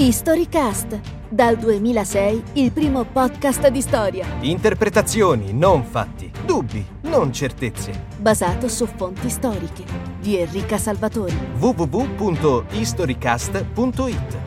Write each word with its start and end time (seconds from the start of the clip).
Historycast, 0.00 0.98
dal 1.28 1.58
2006 1.58 2.42
il 2.54 2.72
primo 2.72 3.04
podcast 3.04 3.68
di 3.68 3.82
storia, 3.82 4.26
Interpretazioni, 4.40 5.52
non 5.52 5.84
fatti. 5.84 6.32
Dubbi, 6.46 6.82
non 7.02 7.30
certezze. 7.34 8.06
basato 8.16 8.66
su 8.66 8.86
fonti 8.86 9.28
storiche, 9.28 9.84
di 10.18 10.38
Enrica 10.38 10.78
Salvatori. 10.78 11.36
www.historycast.it 11.58 14.38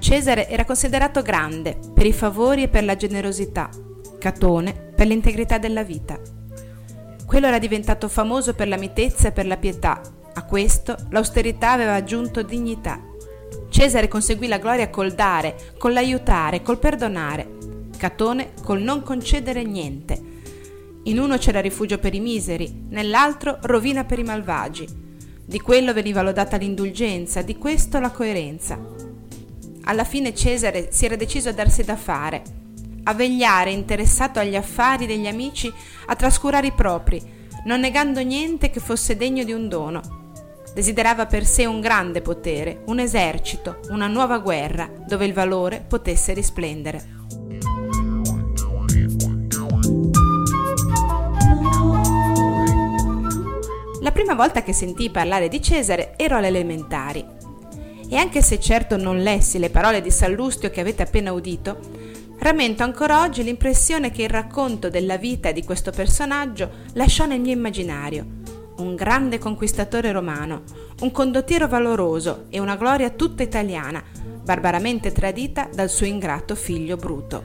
Cesare 0.00 0.50
era 0.50 0.66
considerato 0.66 1.22
grande 1.22 1.78
per 1.94 2.04
i 2.04 2.12
favori 2.12 2.64
e 2.64 2.68
per 2.68 2.84
la 2.84 2.96
generosità, 2.96 3.70
Catone 4.18 4.92
per 4.94 5.06
l'integrità 5.06 5.56
della 5.56 5.82
vita. 5.82 6.20
Quello 7.24 7.46
era 7.46 7.58
diventato 7.58 8.08
famoso 8.08 8.52
per 8.52 8.68
la 8.68 8.76
mitezza 8.76 9.28
e 9.28 9.32
per 9.32 9.46
la 9.46 9.56
pietà. 9.56 10.02
A 10.34 10.44
questo 10.44 10.94
l'austerità 11.08 11.70
aveva 11.70 11.94
aggiunto 11.94 12.42
dignità. 12.42 13.14
Cesare 13.68 14.08
conseguì 14.08 14.46
la 14.46 14.58
gloria 14.58 14.90
col 14.90 15.12
dare, 15.12 15.74
con 15.78 15.92
l'aiutare, 15.92 16.62
col 16.62 16.78
perdonare. 16.78 17.54
Catone 17.96 18.52
col 18.62 18.82
non 18.82 19.02
concedere 19.02 19.64
niente. 19.64 20.34
In 21.04 21.18
uno 21.18 21.36
c'era 21.38 21.60
rifugio 21.60 21.98
per 21.98 22.14
i 22.14 22.20
miseri, 22.20 22.86
nell'altro 22.88 23.58
rovina 23.62 24.04
per 24.04 24.18
i 24.18 24.24
malvagi. 24.24 24.86
Di 25.44 25.60
quello 25.60 25.92
veniva 25.92 26.22
lodata 26.22 26.56
l'indulgenza, 26.56 27.42
di 27.42 27.56
questo 27.56 28.00
la 28.00 28.10
coerenza. 28.10 28.78
Alla 29.84 30.04
fine 30.04 30.34
Cesare 30.34 30.88
si 30.90 31.04
era 31.04 31.14
deciso 31.14 31.50
a 31.50 31.52
darsi 31.52 31.84
da 31.84 31.94
fare, 31.94 32.42
a 33.04 33.14
vegliare 33.14 33.70
interessato 33.70 34.40
agli 34.40 34.56
affari 34.56 35.06
degli 35.06 35.28
amici, 35.28 35.72
a 36.06 36.16
trascurare 36.16 36.66
i 36.66 36.72
propri, 36.72 37.22
non 37.66 37.78
negando 37.78 38.20
niente 38.20 38.70
che 38.70 38.80
fosse 38.80 39.16
degno 39.16 39.44
di 39.44 39.52
un 39.52 39.68
dono. 39.68 40.25
Desiderava 40.76 41.24
per 41.24 41.46
sé 41.46 41.64
un 41.64 41.80
grande 41.80 42.20
potere, 42.20 42.82
un 42.88 42.98
esercito, 42.98 43.80
una 43.88 44.08
nuova 44.08 44.36
guerra, 44.40 44.90
dove 45.08 45.24
il 45.24 45.32
valore 45.32 45.82
potesse 45.88 46.34
risplendere. 46.34 47.02
La 54.02 54.12
prima 54.12 54.34
volta 54.34 54.62
che 54.62 54.74
sentii 54.74 55.08
parlare 55.08 55.48
di 55.48 55.62
Cesare 55.62 56.12
ero 56.18 56.36
alle 56.36 56.48
elementari 56.48 57.24
e 58.06 58.16
anche 58.16 58.42
se 58.42 58.60
certo 58.60 58.98
non 58.98 59.22
lessi 59.22 59.58
le 59.58 59.70
parole 59.70 60.02
di 60.02 60.10
Sallustio 60.10 60.68
che 60.68 60.82
avete 60.82 61.04
appena 61.04 61.32
udito, 61.32 61.78
rammento 62.40 62.82
ancora 62.82 63.22
oggi 63.22 63.42
l'impressione 63.42 64.10
che 64.10 64.24
il 64.24 64.28
racconto 64.28 64.90
della 64.90 65.16
vita 65.16 65.52
di 65.52 65.64
questo 65.64 65.90
personaggio 65.90 66.70
lasciò 66.92 67.24
nel 67.24 67.40
mio 67.40 67.52
immaginario. 67.52 68.35
Un 68.78 68.94
grande 68.94 69.38
conquistatore 69.38 70.12
romano, 70.12 70.62
un 71.00 71.10
condottiero 71.10 71.66
valoroso 71.66 72.44
e 72.50 72.60
una 72.60 72.76
gloria 72.76 73.10
tutta 73.10 73.42
italiana, 73.42 74.02
barbaramente 74.42 75.12
tradita 75.12 75.68
dal 75.72 75.88
suo 75.88 76.06
ingrato 76.06 76.54
figlio 76.54 76.96
Bruto. 76.96 77.44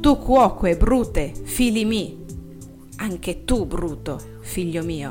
Tu 0.00 0.18
cuoque, 0.18 0.76
Brute, 0.76 1.32
fili 1.44 1.84
mi, 1.84 2.24
anche 2.96 3.44
tu, 3.44 3.64
Bruto, 3.64 4.20
figlio 4.40 4.82
mio. 4.82 5.10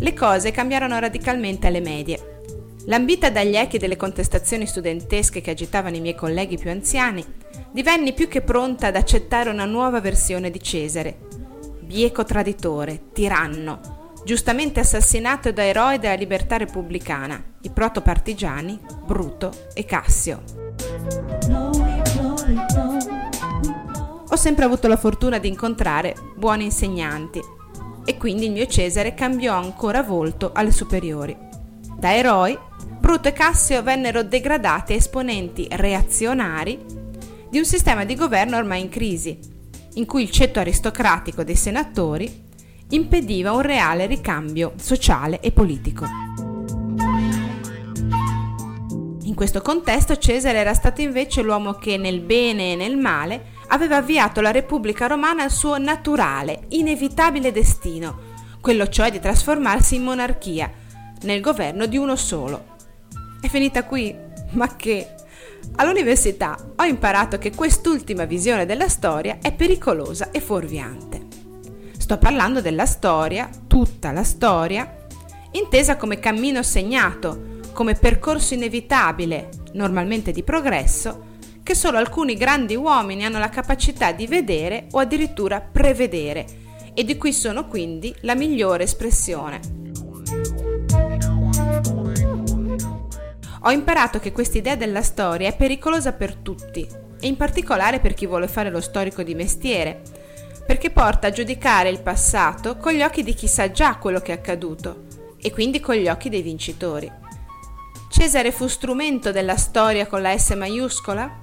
Le 0.00 0.14
cose 0.14 0.50
cambiarono 0.50 0.98
radicalmente 0.98 1.66
alle 1.66 1.80
medie. 1.80 2.37
Lambita 2.88 3.28
dagli 3.28 3.54
echi 3.54 3.76
delle 3.76 3.96
contestazioni 3.96 4.66
studentesche 4.66 5.42
che 5.42 5.50
agitavano 5.50 5.96
i 5.96 6.00
miei 6.00 6.14
colleghi 6.14 6.56
più 6.56 6.70
anziani, 6.70 7.22
divenni 7.70 8.14
più 8.14 8.28
che 8.28 8.40
pronta 8.40 8.86
ad 8.86 8.96
accettare 8.96 9.50
una 9.50 9.66
nuova 9.66 10.00
versione 10.00 10.50
di 10.50 10.58
Cesare. 10.58 11.18
Bieco 11.80 12.24
traditore, 12.24 13.10
tiranno, 13.12 14.12
giustamente 14.24 14.80
assassinato 14.80 15.52
da 15.52 15.66
eroi 15.66 15.98
della 15.98 16.14
libertà 16.14 16.56
repubblicana, 16.56 17.42
i 17.60 17.68
protopartigiani 17.68 18.80
Bruto 19.04 19.52
e 19.74 19.84
Cassio. 19.84 20.42
Ho 24.30 24.36
sempre 24.36 24.64
avuto 24.64 24.88
la 24.88 24.96
fortuna 24.96 25.36
di 25.36 25.48
incontrare 25.48 26.14
buoni 26.36 26.64
insegnanti 26.64 27.38
e 28.06 28.16
quindi 28.16 28.46
il 28.46 28.52
mio 28.52 28.66
Cesare 28.66 29.12
cambiò 29.12 29.54
ancora 29.54 30.02
volto 30.02 30.52
alle 30.54 30.72
superiori. 30.72 31.36
Da 31.98 32.14
eroi, 32.14 32.56
Bruto 33.00 33.28
e 33.28 33.32
Cassio 33.32 33.82
vennero 33.82 34.22
degradati 34.22 34.92
a 34.92 34.96
esponenti 34.96 35.66
reazionari 35.70 36.78
di 37.48 37.58
un 37.58 37.64
sistema 37.64 38.04
di 38.04 38.14
governo 38.14 38.56
ormai 38.56 38.82
in 38.82 38.88
crisi, 38.88 39.38
in 39.94 40.06
cui 40.06 40.22
il 40.22 40.30
ceto 40.30 40.60
aristocratico 40.60 41.42
dei 41.42 41.56
senatori 41.56 42.46
impediva 42.90 43.52
un 43.52 43.60
reale 43.60 44.06
ricambio 44.06 44.74
sociale 44.76 45.40
e 45.40 45.52
politico. 45.52 46.06
In 49.22 49.34
questo 49.34 49.60
contesto 49.60 50.16
Cesare 50.16 50.58
era 50.58 50.74
stato 50.74 51.00
invece 51.00 51.42
l'uomo 51.42 51.74
che 51.74 51.96
nel 51.96 52.20
bene 52.20 52.72
e 52.72 52.76
nel 52.76 52.96
male 52.96 53.56
aveva 53.68 53.96
avviato 53.96 54.40
la 54.40 54.50
Repubblica 54.50 55.06
Romana 55.06 55.42
al 55.42 55.50
suo 55.50 55.78
naturale, 55.78 56.66
inevitabile 56.68 57.52
destino, 57.52 58.18
quello 58.60 58.88
cioè 58.88 59.10
di 59.10 59.20
trasformarsi 59.20 59.96
in 59.96 60.04
monarchia, 60.04 60.72
nel 61.22 61.40
governo 61.40 61.86
di 61.86 61.96
uno 61.96 62.16
solo. 62.16 62.76
È 63.40 63.48
finita 63.48 63.84
qui? 63.84 64.14
Ma 64.50 64.76
che? 64.76 65.14
All'università 65.76 66.56
ho 66.76 66.84
imparato 66.84 67.38
che 67.38 67.54
quest'ultima 67.54 68.24
visione 68.24 68.66
della 68.66 68.88
storia 68.88 69.38
è 69.40 69.52
pericolosa 69.52 70.30
e 70.30 70.40
fuorviante. 70.40 71.26
Sto 71.96 72.18
parlando 72.18 72.60
della 72.60 72.86
storia, 72.86 73.48
tutta 73.66 74.12
la 74.12 74.24
storia, 74.24 74.96
intesa 75.52 75.96
come 75.96 76.18
cammino 76.18 76.62
segnato, 76.62 77.56
come 77.72 77.94
percorso 77.94 78.54
inevitabile, 78.54 79.50
normalmente 79.74 80.32
di 80.32 80.42
progresso, 80.42 81.26
che 81.62 81.74
solo 81.74 81.98
alcuni 81.98 82.34
grandi 82.34 82.74
uomini 82.74 83.24
hanno 83.24 83.38
la 83.38 83.50
capacità 83.50 84.12
di 84.12 84.26
vedere 84.26 84.86
o 84.92 84.98
addirittura 84.98 85.60
prevedere 85.60 86.46
e 86.94 87.04
di 87.04 87.16
cui 87.16 87.32
sono 87.32 87.68
quindi 87.68 88.14
la 88.22 88.34
migliore 88.34 88.84
espressione. 88.84 89.87
Ho 93.68 93.70
imparato 93.70 94.18
che 94.18 94.32
quest'idea 94.32 94.76
della 94.76 95.02
storia 95.02 95.46
è 95.46 95.54
pericolosa 95.54 96.14
per 96.14 96.36
tutti 96.36 96.88
e 97.20 97.26
in 97.26 97.36
particolare 97.36 98.00
per 98.00 98.14
chi 98.14 98.24
vuole 98.24 98.48
fare 98.48 98.70
lo 98.70 98.80
storico 98.80 99.22
di 99.22 99.34
mestiere, 99.34 100.00
perché 100.66 100.88
porta 100.88 101.26
a 101.26 101.30
giudicare 101.30 101.90
il 101.90 102.00
passato 102.00 102.78
con 102.78 102.94
gli 102.94 103.02
occhi 103.02 103.22
di 103.22 103.34
chi 103.34 103.46
sa 103.46 103.70
già 103.70 103.98
quello 103.98 104.20
che 104.20 104.32
è 104.32 104.36
accaduto 104.36 105.04
e 105.36 105.50
quindi 105.50 105.80
con 105.80 105.96
gli 105.96 106.08
occhi 106.08 106.30
dei 106.30 106.40
vincitori. 106.40 107.12
Cesare 108.08 108.52
fu 108.52 108.68
strumento 108.68 109.32
della 109.32 109.58
storia 109.58 110.06
con 110.06 110.22
la 110.22 110.34
S 110.34 110.52
maiuscola? 110.52 111.38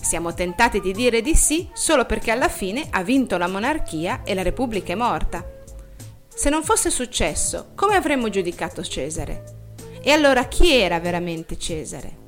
Siamo 0.00 0.34
tentati 0.34 0.80
di 0.80 0.90
dire 0.90 1.20
di 1.20 1.36
sì 1.36 1.68
solo 1.74 2.06
perché 2.06 2.32
alla 2.32 2.48
fine 2.48 2.88
ha 2.90 3.04
vinto 3.04 3.38
la 3.38 3.46
monarchia 3.46 4.22
e 4.24 4.34
la 4.34 4.42
Repubblica 4.42 4.94
è 4.94 4.96
morta. 4.96 5.48
Se 6.26 6.50
non 6.50 6.64
fosse 6.64 6.90
successo, 6.90 7.68
come 7.76 7.94
avremmo 7.94 8.28
giudicato 8.30 8.82
Cesare? 8.82 9.60
E 10.04 10.10
allora 10.10 10.48
chi 10.48 10.72
era 10.72 10.98
veramente 10.98 11.56
Cesare? 11.56 12.20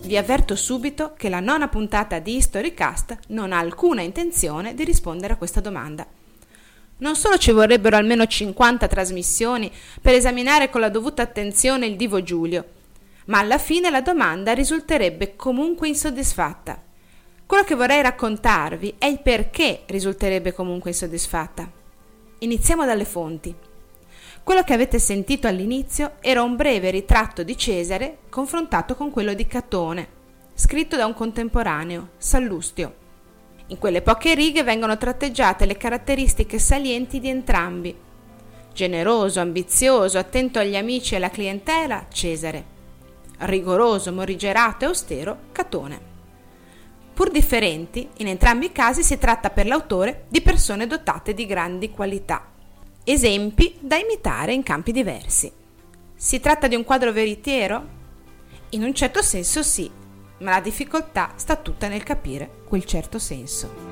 Vi 0.00 0.16
avverto 0.16 0.56
subito 0.56 1.12
che 1.14 1.28
la 1.28 1.40
nona 1.40 1.68
puntata 1.68 2.18
di 2.18 2.36
Historycast 2.36 3.18
non 3.28 3.52
ha 3.52 3.58
alcuna 3.58 4.00
intenzione 4.00 4.72
di 4.74 4.84
rispondere 4.84 5.34
a 5.34 5.36
questa 5.36 5.60
domanda. 5.60 6.17
Non 6.98 7.14
solo 7.14 7.38
ci 7.38 7.52
vorrebbero 7.52 7.96
almeno 7.96 8.26
50 8.26 8.88
trasmissioni 8.88 9.70
per 10.00 10.14
esaminare 10.14 10.68
con 10.68 10.80
la 10.80 10.88
dovuta 10.88 11.22
attenzione 11.22 11.86
il 11.86 11.94
divo 11.94 12.22
Giulio, 12.22 12.64
ma 13.26 13.38
alla 13.38 13.58
fine 13.58 13.88
la 13.88 14.00
domanda 14.00 14.52
risulterebbe 14.52 15.36
comunque 15.36 15.86
insoddisfatta. 15.86 16.82
Quello 17.46 17.62
che 17.62 17.76
vorrei 17.76 18.02
raccontarvi 18.02 18.96
è 18.98 19.06
il 19.06 19.20
perché 19.20 19.82
risulterebbe 19.86 20.52
comunque 20.52 20.90
insoddisfatta. 20.90 21.70
Iniziamo 22.40 22.84
dalle 22.84 23.04
fonti. 23.04 23.54
Quello 24.42 24.62
che 24.64 24.72
avete 24.72 24.98
sentito 24.98 25.46
all'inizio 25.46 26.14
era 26.20 26.42
un 26.42 26.56
breve 26.56 26.90
ritratto 26.90 27.44
di 27.44 27.56
Cesare 27.56 28.18
confrontato 28.28 28.96
con 28.96 29.10
quello 29.10 29.34
di 29.34 29.46
Catone, 29.46 30.08
scritto 30.54 30.96
da 30.96 31.06
un 31.06 31.14
contemporaneo, 31.14 32.10
Sallustio. 32.16 33.06
In 33.70 33.78
quelle 33.78 34.00
poche 34.00 34.34
righe 34.34 34.62
vengono 34.62 34.96
tratteggiate 34.96 35.66
le 35.66 35.76
caratteristiche 35.76 36.58
salienti 36.58 37.20
di 37.20 37.28
entrambi. 37.28 37.94
Generoso, 38.72 39.40
ambizioso, 39.40 40.16
attento 40.16 40.58
agli 40.58 40.74
amici 40.74 41.12
e 41.12 41.16
alla 41.18 41.28
clientela, 41.28 42.06
Cesare. 42.10 42.76
Rigoroso, 43.40 44.10
morigerato 44.10 44.84
e 44.84 44.88
austero, 44.88 45.38
Catone. 45.52 46.00
Pur 47.12 47.30
differenti, 47.30 48.08
in 48.18 48.28
entrambi 48.28 48.66
i 48.66 48.72
casi 48.72 49.02
si 49.02 49.18
tratta 49.18 49.50
per 49.50 49.66
l'autore 49.66 50.24
di 50.28 50.40
persone 50.40 50.86
dotate 50.86 51.34
di 51.34 51.44
grandi 51.44 51.90
qualità. 51.90 52.46
Esempi 53.04 53.76
da 53.80 53.96
imitare 53.96 54.54
in 54.54 54.62
campi 54.62 54.92
diversi. 54.92 55.52
Si 56.14 56.40
tratta 56.40 56.68
di 56.68 56.74
un 56.74 56.84
quadro 56.84 57.12
veritiero? 57.12 57.96
In 58.70 58.82
un 58.82 58.94
certo 58.94 59.20
senso 59.20 59.62
sì, 59.62 59.90
ma 60.38 60.50
la 60.50 60.60
difficoltà 60.60 61.32
sta 61.36 61.56
tutta 61.56 61.88
nel 61.88 62.02
capire 62.02 62.62
quel 62.64 62.84
certo 62.84 63.18
senso. 63.18 63.86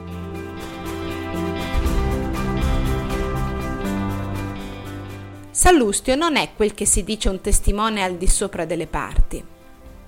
Sallustio 5.50 6.16
non 6.16 6.36
è 6.36 6.50
quel 6.54 6.74
che 6.74 6.84
si 6.84 7.02
dice 7.02 7.30
un 7.30 7.40
testimone 7.40 8.02
al 8.02 8.16
di 8.16 8.28
sopra 8.28 8.66
delle 8.66 8.86
parti. 8.86 9.42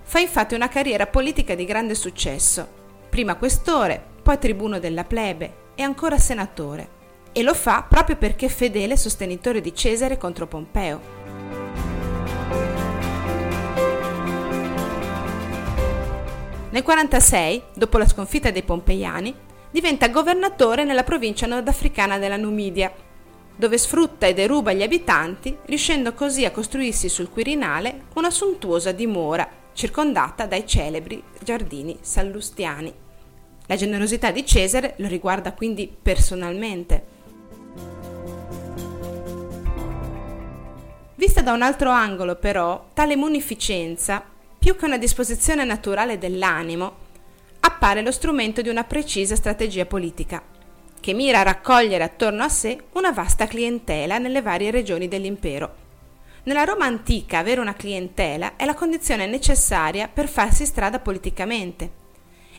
Fa 0.03 0.19
infatti 0.19 0.55
una 0.55 0.69
carriera 0.69 1.07
politica 1.07 1.55
di 1.55 1.65
grande 1.65 1.95
successo, 1.95 2.69
prima 3.09 3.37
questore, 3.37 4.03
poi 4.23 4.39
tribuno 4.39 4.79
della 4.79 5.05
plebe 5.05 5.73
e 5.75 5.83
ancora 5.83 6.19
senatore, 6.19 6.97
e 7.33 7.43
lo 7.43 7.55
fa 7.55 7.85
proprio 7.89 8.17
perché 8.17 8.49
fedele 8.49 8.97
sostenitore 8.97 9.61
di 9.61 9.75
Cesare 9.75 10.19
contro 10.19 10.47
Pompeo. 10.47 11.18
Nel 16.71 16.83
46, 16.83 17.63
dopo 17.75 17.97
la 17.97 18.07
sconfitta 18.07 18.51
dei 18.51 18.63
Pompeiani, 18.63 19.35
diventa 19.71 20.09
governatore 20.09 20.85
nella 20.85 21.03
provincia 21.03 21.47
nordafricana 21.47 22.19
della 22.19 22.37
Numidia, 22.37 22.93
dove 23.57 23.79
sfrutta 23.79 24.27
e 24.27 24.35
deruba 24.35 24.75
gli 24.75 24.83
abitanti, 24.83 25.57
riuscendo 25.65 26.13
così 26.13 26.45
a 26.45 26.51
costruirsi 26.51 27.09
sul 27.09 27.31
Quirinale 27.31 28.03
una 28.15 28.31
sontuosa 28.31 28.93
dimora, 28.93 29.49
circondata 29.73 30.45
dai 30.45 30.67
celebri 30.67 31.23
giardini 31.43 31.97
sallustiani. 32.03 32.93
La 33.67 33.77
generosità 33.77 34.31
di 34.31 34.45
Cesare 34.45 34.95
lo 34.99 35.09
riguarda 35.09 35.55
quindi 35.55 35.91
personalmente. 36.01 37.17
Vista 41.15 41.41
da 41.41 41.53
un 41.53 41.63
altro 41.63 41.91
angolo, 41.91 42.37
però, 42.37 42.91
tale 42.93 43.17
munificenza 43.17 44.37
più 44.59 44.77
che 44.77 44.85
una 44.85 44.99
disposizione 44.99 45.65
naturale 45.65 46.19
dell'animo, 46.19 47.07
appare 47.61 48.03
lo 48.03 48.11
strumento 48.11 48.61
di 48.61 48.69
una 48.69 48.85
precisa 48.85 49.37
strategia 49.37 49.87
politica, 49.87 50.43
che 51.01 51.13
mira 51.13 51.41
a 51.41 51.45
raccogliere 51.45 52.03
attorno 52.03 52.43
a 52.43 52.49
sé 52.49 52.79
una 52.93 53.13
vasta 53.13 53.47
clientela 53.47 54.19
nelle 54.19 54.43
varie 54.43 54.71
regioni 54.71 55.07
dell'impero. 55.07 55.87
Nella 56.45 56.65
Roma 56.65 56.87
antica 56.87 57.39
avere 57.39 57.61
una 57.61 57.75
clientela 57.75 58.57
è 58.57 58.65
la 58.65 58.75
condizione 58.75 59.27
necessaria 59.27 60.09
per 60.09 60.29
farsi 60.29 60.65
strada 60.65 60.99
politicamente. 60.99 62.07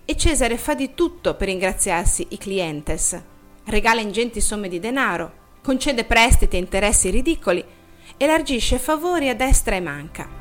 E 0.06 0.16
Cesare 0.16 0.58
fa 0.58 0.74
di 0.74 0.94
tutto 0.94 1.36
per 1.36 1.50
ingraziarsi 1.50 2.28
i 2.30 2.38
clientes. 2.38 3.20
Regala 3.66 4.02
ingenti 4.02 4.42
somme 4.42 4.68
di 4.68 4.80
denaro, 4.80 5.32
concede 5.62 6.04
prestiti 6.06 6.56
e 6.56 6.60
interessi 6.60 7.10
ridicoli, 7.10 7.64
elargisce 8.18 8.80
favori 8.80 9.30
a 9.30 9.36
destra 9.36 9.76
e 9.76 9.80
manca. 9.80 10.39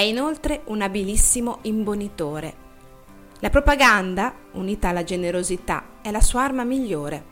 È 0.00 0.04
inoltre 0.04 0.62
un 0.68 0.80
abilissimo 0.80 1.58
imbonitore. 1.64 2.54
La 3.40 3.50
propaganda, 3.50 4.34
unita 4.52 4.88
alla 4.88 5.04
generosità, 5.04 5.98
è 6.00 6.10
la 6.10 6.22
sua 6.22 6.42
arma 6.42 6.64
migliore. 6.64 7.22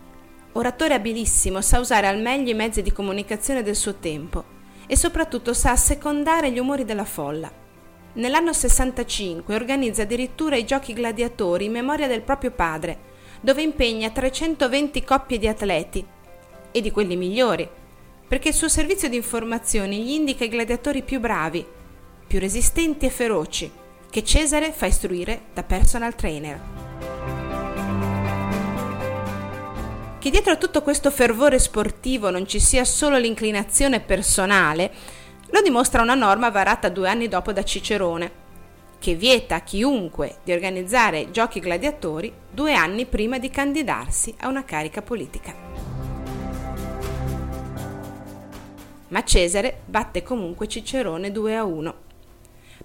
Oratore 0.53 0.93
abilissimo, 0.93 1.63
sa 1.63 1.79
usare 1.79 2.09
al 2.09 2.21
meglio 2.21 2.51
i 2.51 2.55
mezzi 2.55 2.83
di 2.83 2.93
comunicazione 2.93 3.63
del 3.63 3.75
suo 3.75 3.95
tempo 3.95 4.45
e 4.87 4.99
soprattutto 4.99 5.55
sa 5.55 5.71
assecondare 5.71 6.51
gli 6.51 6.59
umori 6.59 6.85
della 6.85 7.07
folla. 7.07 7.51
Nell'anno 8.13 8.53
65 8.53 9.55
organizza 9.55 10.03
addirittura 10.03 10.57
i 10.57 10.67
giochi 10.67 10.93
gladiatori 10.93 11.65
in 11.65 11.73
memoria 11.73 12.07
del 12.07 12.21
proprio 12.21 12.51
padre, 12.51 12.99
dove 13.41 13.63
impegna 13.63 14.11
320 14.11 15.05
coppie 15.05 15.39
di 15.39 15.49
atleti 15.49 16.07
e 16.71 16.81
di 16.83 16.91
quelli 16.91 17.17
migliori, 17.17 17.67
perché 18.29 18.49
il 18.49 18.55
suo 18.55 18.69
servizio 18.69 19.09
di 19.09 19.17
informazioni 19.17 20.05
gli 20.05 20.11
indica 20.11 20.45
i 20.45 20.49
gladiatori 20.49 21.01
più 21.01 21.19
bravi, 21.19 21.77
più 22.29 22.39
resistenti 22.39 23.07
e 23.07 23.11
feroci, 23.11 23.73
che 24.11 24.23
Cesare 24.23 24.71
fa 24.71 24.85
istruire 24.85 25.47
da 25.55 25.63
personal 25.63 26.15
trainer. 26.15 26.61
Che 30.19 30.31
dietro 30.31 30.53
a 30.53 30.57
tutto 30.57 30.83
questo 30.83 31.11
fervore 31.11 31.59
sportivo 31.59 32.29
non 32.29 32.47
ci 32.47 32.61
sia 32.61 32.85
solo 32.85 33.17
l'inclinazione 33.17 34.01
personale, 34.01 34.93
lo 35.47 35.63
dimostra 35.63 36.03
una 36.03 36.15
norma 36.15 36.51
varata 36.51 36.91
due 36.91 37.09
anni 37.09 37.29
dopo 37.29 37.51
da 37.55 37.65
Cicerone, 37.65 38.31
che 38.99 39.15
vieta 39.15 39.55
a 39.55 39.61
chiunque 39.61 40.41
di 40.45 40.53
organizzare 40.53 41.31
giochi 41.31 41.61
gladiatori 41.61 42.31
due 42.51 42.75
anni 42.75 43.07
prima 43.07 43.39
di 43.39 43.49
candidarsi 43.49 44.35
a 44.41 44.49
una 44.49 44.65
carica 44.65 45.01
politica. 45.01 45.55
Ma 49.09 49.25
Cesare 49.25 49.81
batte 49.87 50.23
comunque 50.23 50.69
Cicerone 50.69 51.33
2 51.33 51.57
a 51.57 51.65
1 51.65 52.07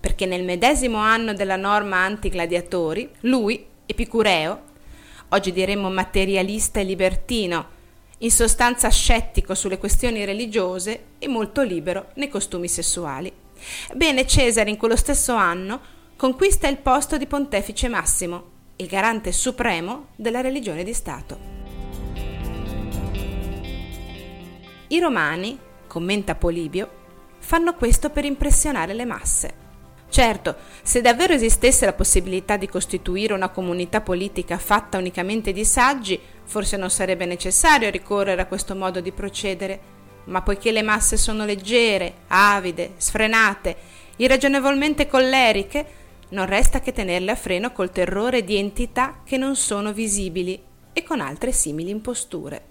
perché 0.03 0.25
nel 0.25 0.43
medesimo 0.43 0.97
anno 0.97 1.31
della 1.31 1.55
norma 1.55 1.99
anti-gladiatori, 1.99 3.09
lui, 3.21 3.65
Epicureo, 3.85 4.61
oggi 5.29 5.53
diremmo 5.53 5.89
materialista 5.89 6.81
e 6.81 6.83
libertino, 6.83 7.67
in 8.17 8.29
sostanza 8.29 8.89
scettico 8.89 9.55
sulle 9.55 9.77
questioni 9.77 10.25
religiose 10.25 11.03
e 11.19 11.29
molto 11.29 11.61
libero 11.61 12.09
nei 12.15 12.27
costumi 12.27 12.67
sessuali. 12.67 13.31
Bene, 13.93 14.27
Cesare 14.27 14.69
in 14.69 14.75
quello 14.75 14.97
stesso 14.97 15.35
anno 15.35 15.79
conquista 16.17 16.67
il 16.67 16.79
posto 16.79 17.15
di 17.15 17.25
pontefice 17.25 17.87
massimo, 17.87 18.43
il 18.75 18.87
garante 18.87 19.31
supremo 19.31 20.07
della 20.17 20.41
religione 20.41 20.83
di 20.83 20.93
Stato. 20.93 21.39
I 24.89 24.99
romani, 24.99 25.57
commenta 25.87 26.35
Polibio, 26.35 26.89
fanno 27.39 27.73
questo 27.75 28.09
per 28.09 28.25
impressionare 28.25 28.93
le 28.93 29.05
masse. 29.05 29.62
Certo, 30.13 30.57
se 30.83 31.01
davvero 31.01 31.33
esistesse 31.33 31.87
la 31.87 31.93
possibilità 31.93 32.55
di 32.55 32.69
costituire 32.69 33.33
una 33.33 33.49
comunità 33.49 33.99
politica 33.99 34.59
fatta 34.59 34.99
unicamente 34.99 35.51
di 35.51 35.65
saggi, 35.65 36.19
forse 36.43 36.77
non 36.77 36.91
sarebbe 36.91 37.25
necessario 37.25 37.89
ricorrere 37.89 38.43
a 38.43 38.45
questo 38.45 38.75
modo 38.75 38.99
di 38.99 39.11
procedere, 39.11 39.79
ma 40.25 40.43
poiché 40.43 40.71
le 40.71 40.83
masse 40.83 41.17
sono 41.17 41.45
leggere, 41.45 42.13
avide, 42.27 42.91
sfrenate, 42.97 43.75
irragionevolmente 44.17 45.07
colleriche, 45.07 45.83
non 46.29 46.45
resta 46.45 46.79
che 46.79 46.91
tenerle 46.91 47.31
a 47.31 47.35
freno 47.35 47.71
col 47.71 47.89
terrore 47.89 48.43
di 48.43 48.55
entità 48.55 49.21
che 49.25 49.37
non 49.37 49.55
sono 49.55 49.93
visibili 49.93 50.61
e 50.93 51.01
con 51.01 51.21
altre 51.21 51.51
simili 51.51 51.89
imposture. 51.89 52.61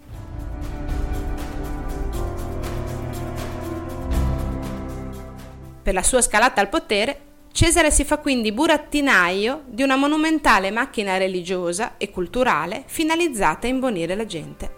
Per 5.83 5.93
la 5.93 6.05
sua 6.05 6.23
scalata 6.23 6.61
al 6.61 6.69
potere, 6.69 7.31
Cesare 7.53 7.91
si 7.91 8.05
fa 8.05 8.17
quindi 8.17 8.51
burattinaio 8.51 9.65
di 9.67 9.83
una 9.83 9.97
monumentale 9.97 10.71
macchina 10.71 11.19
religiosa 11.19 11.99
e 11.99 12.11
culturale 12.11 12.83
finalizzata 12.87 13.67
a 13.67 13.71
imbonire 13.71 14.15
la 14.17 14.25
gente. 14.25 14.77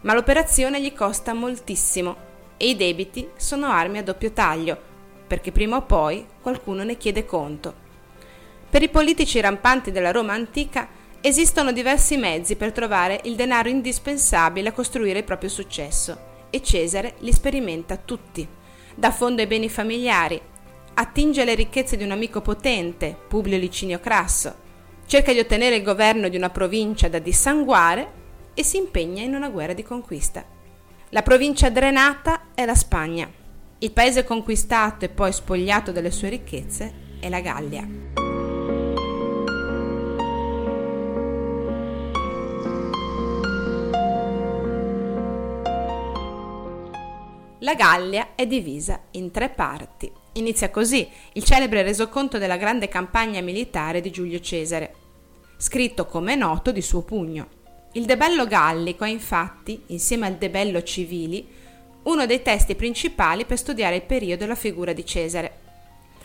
Ma 0.00 0.14
l'operazione 0.14 0.80
gli 0.80 0.94
costa 0.94 1.34
moltissimo 1.34 2.16
e 2.56 2.70
i 2.70 2.76
debiti 2.76 3.28
sono 3.36 3.66
armi 3.66 3.98
a 3.98 4.02
doppio 4.02 4.32
taglio, 4.32 4.80
perché 5.26 5.52
prima 5.52 5.76
o 5.76 5.82
poi 5.82 6.24
qualcuno 6.40 6.82
ne 6.82 6.96
chiede 6.96 7.26
conto. 7.26 7.74
Per 8.70 8.82
i 8.82 8.88
politici 8.88 9.38
rampanti 9.38 9.92
della 9.92 10.10
Roma 10.10 10.32
antica 10.32 10.88
esistono 11.20 11.72
diversi 11.72 12.16
mezzi 12.16 12.56
per 12.56 12.72
trovare 12.72 13.20
il 13.24 13.34
denaro 13.34 13.68
indispensabile 13.68 14.70
a 14.70 14.72
costruire 14.72 15.18
il 15.18 15.24
proprio 15.24 15.50
successo 15.50 16.18
e 16.48 16.62
Cesare 16.62 17.16
li 17.18 17.32
sperimenta 17.34 17.98
tutti, 17.98 18.48
da 18.94 19.10
fondo 19.10 19.42
ai 19.42 19.46
beni 19.46 19.68
familiari, 19.68 20.40
attinge 21.00 21.42
alle 21.42 21.54
ricchezze 21.54 21.96
di 21.96 22.02
un 22.02 22.10
amico 22.10 22.40
potente, 22.40 23.16
Publio 23.28 23.56
Licinio 23.56 24.00
Crasso, 24.00 24.52
cerca 25.06 25.32
di 25.32 25.38
ottenere 25.38 25.76
il 25.76 25.84
governo 25.84 26.28
di 26.28 26.36
una 26.36 26.50
provincia 26.50 27.08
da 27.08 27.20
dissanguare 27.20 28.12
e 28.52 28.64
si 28.64 28.78
impegna 28.78 29.22
in 29.22 29.36
una 29.36 29.48
guerra 29.48 29.74
di 29.74 29.84
conquista. 29.84 30.44
La 31.10 31.22
provincia 31.22 31.70
drenata 31.70 32.46
è 32.52 32.64
la 32.64 32.74
Spagna. 32.74 33.30
Il 33.78 33.92
paese 33.92 34.24
conquistato 34.24 35.04
e 35.04 35.08
poi 35.08 35.32
spogliato 35.32 35.92
delle 35.92 36.10
sue 36.10 36.30
ricchezze 36.30 36.92
è 37.20 37.28
la 37.28 37.40
Gallia. 37.40 37.86
La 47.60 47.74
Gallia 47.74 48.30
è 48.34 48.44
divisa 48.48 49.00
in 49.12 49.30
tre 49.30 49.48
parti. 49.48 50.17
Inizia 50.32 50.70
così 50.70 51.08
il 51.32 51.44
celebre 51.44 51.82
resoconto 51.82 52.38
della 52.38 52.56
grande 52.56 52.88
campagna 52.88 53.40
militare 53.40 54.00
di 54.00 54.10
Giulio 54.10 54.40
Cesare, 54.40 54.94
scritto 55.56 56.06
come 56.06 56.34
è 56.34 56.36
noto 56.36 56.70
di 56.70 56.82
suo 56.82 57.02
pugno. 57.02 57.56
Il 57.92 58.04
Debello 58.04 58.46
Gallico 58.46 59.04
è 59.04 59.08
infatti, 59.08 59.82
insieme 59.86 60.26
al 60.26 60.36
Debello 60.36 60.82
Civili, 60.82 61.46
uno 62.02 62.26
dei 62.26 62.42
testi 62.42 62.74
principali 62.74 63.44
per 63.44 63.58
studiare 63.58 63.96
il 63.96 64.02
periodo 64.02 64.44
e 64.44 64.46
la 64.46 64.54
figura 64.54 64.92
di 64.92 65.04
Cesare. 65.04 65.66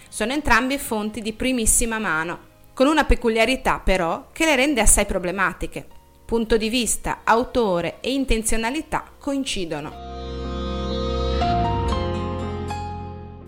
Sono 0.10 0.34
entrambi 0.34 0.78
fonti 0.78 1.22
di 1.22 1.34
primissima 1.34 1.98
mano, 1.98 2.52
con 2.74 2.88
una 2.88 3.06
peculiarità 3.06 3.80
però 3.80 4.28
che 4.32 4.46
le 4.46 4.56
rende 4.56 4.82
assai 4.82 5.06
problematiche. 5.06 5.88
Punto 6.26 6.58
di 6.58 6.70
vista, 6.70 7.22
autore 7.24 7.98
e 8.02 8.12
intenzionalità 8.12 9.04
coincidono. 9.18 10.13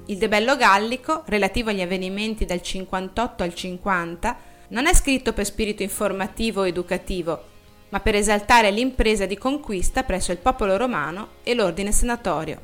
Il 0.07 0.17
debello 0.17 0.55
gallico, 0.55 1.24
relativo 1.25 1.71
agli 1.71 1.81
avvenimenti 1.81 2.45
dal 2.45 2.62
58 2.62 3.41
al 3.41 3.55
50, 3.55 4.38
non 4.67 4.85
è 4.85 4.93
scritto 4.93 5.33
per 5.33 5.45
spirito 5.45 5.81
informativo 5.81 6.62
o 6.62 6.67
educativo, 6.67 7.43
ma 7.89 8.00
per 8.00 8.13
esaltare 8.13 8.69
l'impresa 8.69 9.25
di 9.25 9.35
conquista 9.35 10.03
presso 10.03 10.31
il 10.31 10.38
popolo 10.38 10.77
romano 10.77 11.29
e 11.41 11.55
l'ordine 11.55 11.91
senatorio. 11.91 12.59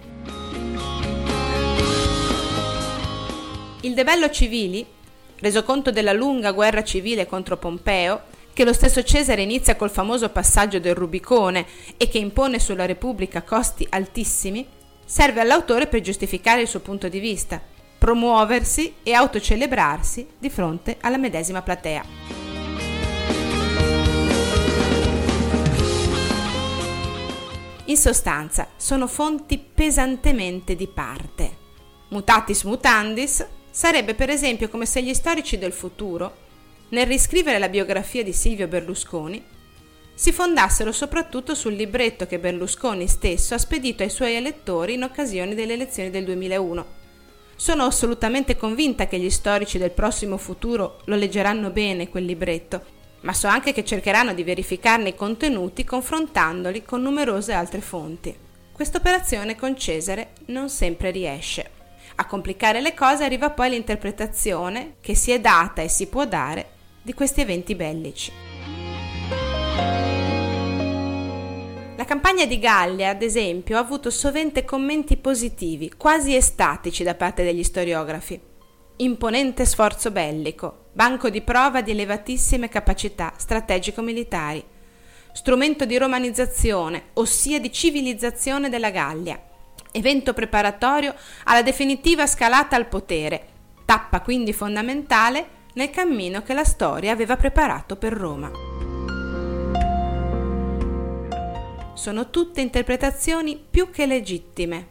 Il 3.81 3.95
debello 3.95 4.29
civili, 4.29 4.85
reso 5.39 5.63
conto 5.63 5.89
della 5.89 6.13
lunga 6.13 6.51
guerra 6.51 6.83
civile 6.83 7.25
contro 7.25 7.57
Pompeo, 7.57 8.21
che 8.53 8.63
lo 8.63 8.73
stesso 8.73 9.01
Cesare 9.01 9.41
inizia 9.41 9.75
col 9.75 9.89
famoso 9.89 10.29
passaggio 10.29 10.77
del 10.77 10.93
Rubicone 10.93 11.65
e 11.97 12.07
che 12.07 12.19
impone 12.19 12.59
sulla 12.59 12.85
Repubblica 12.85 13.41
costi 13.41 13.87
altissimi, 13.89 14.79
serve 15.11 15.41
all'autore 15.41 15.87
per 15.87 15.99
giustificare 15.99 16.61
il 16.61 16.69
suo 16.69 16.79
punto 16.79 17.09
di 17.09 17.19
vista, 17.19 17.61
promuoversi 17.97 18.93
e 19.03 19.11
autocelebrarsi 19.11 20.25
di 20.39 20.49
fronte 20.49 20.95
alla 21.01 21.17
medesima 21.17 21.61
platea. 21.61 22.05
In 27.83 27.97
sostanza, 27.97 28.69
sono 28.77 29.05
fonti 29.05 29.57
pesantemente 29.57 30.77
di 30.77 30.87
parte. 30.87 31.57
Mutatis 32.11 32.63
mutandis 32.63 33.45
sarebbe 33.69 34.15
per 34.15 34.29
esempio 34.29 34.69
come 34.69 34.85
se 34.85 35.03
gli 35.03 35.13
storici 35.13 35.57
del 35.57 35.73
futuro, 35.73 36.37
nel 36.91 37.05
riscrivere 37.05 37.59
la 37.59 37.67
biografia 37.67 38.23
di 38.23 38.31
Silvio 38.31 38.69
Berlusconi, 38.69 39.43
si 40.21 40.31
fondassero 40.31 40.91
soprattutto 40.91 41.55
sul 41.55 41.73
libretto 41.73 42.27
che 42.27 42.37
Berlusconi 42.37 43.07
stesso 43.07 43.55
ha 43.55 43.57
spedito 43.57 44.03
ai 44.03 44.11
suoi 44.11 44.35
elettori 44.35 44.93
in 44.93 45.01
occasione 45.01 45.55
delle 45.55 45.73
elezioni 45.73 46.11
del 46.11 46.25
2001. 46.25 46.85
Sono 47.55 47.85
assolutamente 47.85 48.55
convinta 48.55 49.07
che 49.07 49.17
gli 49.17 49.31
storici 49.31 49.79
del 49.79 49.89
prossimo 49.89 50.37
futuro 50.37 51.01
lo 51.05 51.15
leggeranno 51.15 51.71
bene 51.71 52.07
quel 52.07 52.25
libretto, 52.25 52.83
ma 53.21 53.33
so 53.33 53.47
anche 53.47 53.73
che 53.73 53.83
cercheranno 53.83 54.35
di 54.35 54.43
verificarne 54.43 55.09
i 55.09 55.15
contenuti 55.15 55.83
confrontandoli 55.83 56.83
con 56.83 57.01
numerose 57.01 57.53
altre 57.53 57.81
fonti. 57.81 58.37
Questa 58.71 58.99
operazione 58.99 59.55
con 59.55 59.75
Cesare 59.75 60.33
non 60.49 60.69
sempre 60.69 61.09
riesce. 61.09 61.67
A 62.17 62.27
complicare 62.27 62.79
le 62.79 62.93
cose 62.93 63.23
arriva 63.23 63.49
poi 63.49 63.71
l'interpretazione 63.71 64.97
che 65.01 65.15
si 65.15 65.31
è 65.31 65.39
data 65.39 65.81
e 65.81 65.89
si 65.89 66.05
può 66.05 66.27
dare 66.27 66.73
di 67.01 67.15
questi 67.15 67.41
eventi 67.41 67.73
bellici. 67.73 68.50
La 72.01 72.07
campagna 72.07 72.47
di 72.47 72.57
Gallia, 72.57 73.09
ad 73.09 73.21
esempio, 73.21 73.77
ha 73.77 73.79
avuto 73.79 74.09
sovente 74.09 74.65
commenti 74.65 75.17
positivi, 75.17 75.93
quasi 75.95 76.35
estatici 76.35 77.03
da 77.03 77.13
parte 77.13 77.43
degli 77.43 77.63
storiografi. 77.63 78.41
Imponente 78.95 79.65
sforzo 79.65 80.09
bellico, 80.09 80.85
banco 80.93 81.29
di 81.29 81.41
prova 81.41 81.81
di 81.81 81.91
elevatissime 81.91 82.69
capacità 82.69 83.33
strategico-militari, 83.37 84.65
strumento 85.31 85.85
di 85.85 85.95
romanizzazione, 85.99 87.09
ossia 87.13 87.59
di 87.59 87.71
civilizzazione 87.71 88.67
della 88.69 88.89
Gallia, 88.89 89.39
evento 89.91 90.33
preparatorio 90.33 91.13
alla 91.43 91.61
definitiva 91.61 92.25
scalata 92.25 92.75
al 92.75 92.87
potere, 92.87 93.45
tappa 93.85 94.21
quindi 94.21 94.53
fondamentale 94.53 95.47
nel 95.75 95.91
cammino 95.91 96.41
che 96.41 96.55
la 96.55 96.63
storia 96.63 97.11
aveva 97.11 97.37
preparato 97.37 97.95
per 97.95 98.13
Roma. 98.13 98.90
Sono 102.01 102.31
tutte 102.31 102.61
interpretazioni 102.61 103.63
più 103.69 103.91
che 103.91 104.07
legittime, 104.07 104.87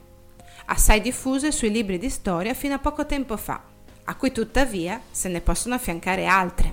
assai 0.67 1.01
diffuse 1.01 1.51
sui 1.51 1.73
libri 1.73 1.99
di 1.99 2.09
storia 2.09 2.55
fino 2.55 2.75
a 2.75 2.79
poco 2.79 3.05
tempo 3.05 3.37
fa, 3.37 3.61
a 4.05 4.15
cui 4.15 4.31
tuttavia 4.31 5.01
se 5.11 5.29
ne 5.29 5.41
possono 5.41 5.75
affiancare 5.75 6.27
altre. 6.27 6.73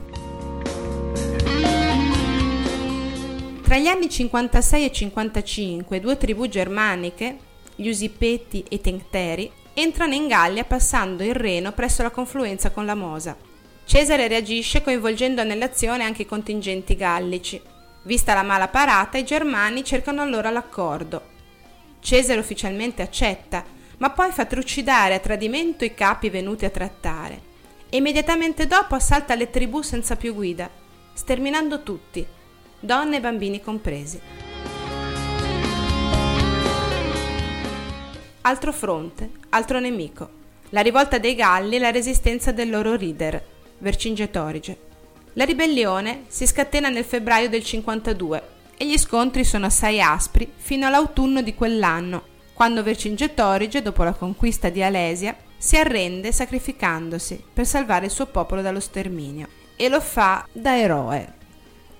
Tra 3.64 3.78
gli 3.80 3.88
anni 3.88 4.08
56 4.08 4.86
e 4.86 4.92
55 4.92 6.00
due 6.00 6.18
tribù 6.18 6.48
germaniche, 6.48 7.40
gli 7.76 7.90
Usipeti 7.90 8.64
e 8.70 8.76
i 8.76 8.82
Tencteri, 8.82 9.52
entrano 9.74 10.14
in 10.14 10.28
Gallia 10.28 10.66
passando 10.66 11.24
il 11.24 11.34
Reno 11.34 11.72
presso 11.72 12.04
la 12.04 12.12
confluenza 12.12 12.70
con 12.70 12.86
la 12.86 12.94
Mosa. 12.94 13.36
Cesare 13.86 14.28
reagisce 14.28 14.84
coinvolgendo 14.84 15.44
nell'azione 15.44 16.04
anche 16.04 16.22
i 16.22 16.28
contingenti 16.28 16.96
gallici, 16.96 17.60
Vista 18.08 18.34
la 18.34 18.42
mala 18.42 18.70
parata, 18.70 19.20
i 19.20 19.24
germani 19.24 19.84
cercano 19.84 20.24
allora 20.24 20.50
l'accordo. 20.50 21.36
Cesare 22.00 22.40
ufficialmente 22.40 23.04
accetta, 23.04 23.64
ma 23.98 24.10
poi 24.10 24.32
fa 24.32 24.46
trucidare 24.46 25.14
a 25.14 25.20
tradimento 25.20 25.86
i 25.86 25.94
capi 25.94 26.32
venuti 26.32 26.66
a 26.66 26.72
trattare 26.72 27.48
immediatamente 27.90 28.68
dopo 28.68 28.96
assalta 28.96 29.36
le 29.36 29.50
tribù 29.50 29.82
senza 29.82 30.16
più 30.16 30.34
guida, 30.34 30.70
sterminando 31.14 31.84
tutti, 31.84 32.26
donne 32.80 33.18
e 33.18 33.22
bambini 33.22 33.62
compresi. 33.62 34.20
Altro 38.42 38.72
fronte, 38.72 39.30
altro 39.50 39.80
nemico, 39.80 40.30
la 40.70 40.82
rivolta 40.82 41.18
dei 41.18 41.36
Galli 41.36 41.76
e 41.76 41.80
la 41.80 41.92
resistenza 41.92 42.52
del 42.52 42.70
loro 42.70 42.96
leader, 42.96 43.44
Vercingetorige. 43.80 44.87
La 45.38 45.46
ribellione 45.46 46.24
si 46.30 46.48
scatena 46.48 46.90
nel 46.90 47.04
febbraio 47.04 47.48
del 47.48 47.64
52 47.64 48.42
e 48.76 48.88
gli 48.88 48.98
scontri 48.98 49.44
sono 49.44 49.68
assai 49.68 50.02
aspri 50.02 50.52
fino 50.56 50.88
all'autunno 50.88 51.44
di 51.44 51.54
quell'anno, 51.54 52.24
quando 52.54 52.82
Vercingetorige, 52.82 53.84
dopo 53.84 54.04
la 54.04 54.14
conquista 54.14 54.70
di 54.70 54.82
Alesia, 54.82 55.38
si 55.56 55.78
arrende 55.78 56.32
sacrificandosi 56.32 57.44
per 57.54 57.68
salvare 57.68 58.06
il 58.06 58.12
suo 58.12 58.26
popolo 58.26 58.64
dallo 58.64 58.80
sterminio 58.80 59.48
e 59.76 59.90
lo 59.90 60.02
fa 60.02 60.44
da 60.52 60.76
eroe. 60.76 61.36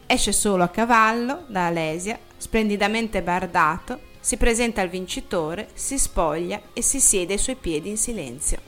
Esce 0.08 0.32
solo 0.32 0.64
a 0.64 0.70
cavallo 0.70 1.46
da 1.48 1.68
Alesia, 1.68 2.18
splendidamente 2.38 3.22
bardato, 3.22 4.00
si 4.20 4.38
presenta 4.38 4.82
al 4.82 4.90
vincitore, 4.90 5.70
si 5.76 6.00
spoglia 6.00 6.60
e 6.74 6.82
si 6.82 7.00
siede 7.00 7.34
ai 7.34 7.40
suoi 7.40 7.56
piedi 7.56 7.90
in 7.90 7.98
silenzio. 7.98 8.60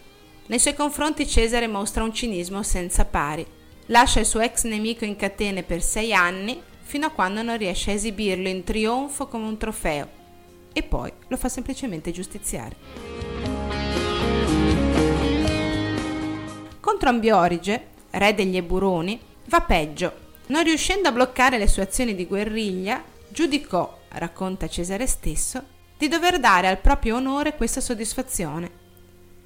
Nei 0.45 0.59
suoi 0.59 0.75
confronti 0.75 1.27
Cesare 1.27 1.65
mostra 1.65 2.03
un 2.03 2.13
cinismo 2.13 2.61
senza 2.61 3.03
pari 3.05 3.57
lascia 3.89 4.19
il 4.19 4.25
suo 4.25 4.39
ex 4.39 4.63
nemico 4.63 5.05
in 5.05 5.15
catene 5.15 5.63
per 5.63 5.81
sei 5.81 6.13
anni 6.13 6.61
fino 6.81 7.05
a 7.05 7.11
quando 7.11 7.41
non 7.41 7.57
riesce 7.57 7.91
a 7.91 7.93
esibirlo 7.93 8.47
in 8.47 8.63
trionfo 8.63 9.27
come 9.27 9.45
un 9.45 9.57
trofeo 9.57 10.17
e 10.73 10.83
poi 10.83 11.11
lo 11.27 11.37
fa 11.37 11.49
semplicemente 11.49 12.11
giustiziare. 12.11 12.75
Contro 16.79 17.09
Ambiorige, 17.09 17.87
re 18.11 18.33
degli 18.33 18.57
Eburoni, 18.57 19.19
va 19.45 19.61
peggio. 19.61 20.27
Non 20.47 20.63
riuscendo 20.63 21.09
a 21.09 21.11
bloccare 21.11 21.57
le 21.57 21.67
sue 21.67 21.83
azioni 21.83 22.15
di 22.15 22.25
guerriglia, 22.25 23.03
giudicò, 23.27 23.99
racconta 24.09 24.67
Cesare 24.67 25.05
stesso, 25.05 25.63
di 25.97 26.07
dover 26.07 26.39
dare 26.39 26.67
al 26.67 26.79
proprio 26.79 27.17
onore 27.17 27.55
questa 27.55 27.81
soddisfazione, 27.81 28.71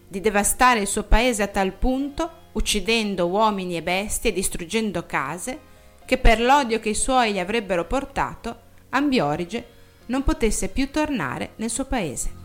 di 0.07 0.21
devastare 0.21 0.79
il 0.79 0.87
suo 0.87 1.03
paese 1.03 1.43
a 1.43 1.47
tal 1.47 1.73
punto 1.73 2.41
uccidendo 2.53 3.27
uomini 3.27 3.77
e 3.77 3.83
bestie 3.83 4.31
e 4.31 4.33
distruggendo 4.33 5.05
case, 5.05 5.71
che 6.05 6.17
per 6.17 6.41
l'odio 6.41 6.79
che 6.79 6.89
i 6.89 6.95
suoi 6.95 7.33
gli 7.33 7.39
avrebbero 7.39 7.85
portato, 7.85 8.61
Ambiorige 8.89 9.67
non 10.07 10.23
potesse 10.23 10.69
più 10.69 10.91
tornare 10.91 11.53
nel 11.57 11.69
suo 11.69 11.85
paese. 11.85 12.41